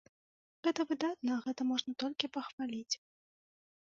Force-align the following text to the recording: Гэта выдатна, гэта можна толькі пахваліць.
Гэта 0.67 0.85
выдатна, 0.91 1.35
гэта 1.45 1.61
можна 1.71 1.91
толькі 2.05 2.31
пахваліць. 2.39 2.95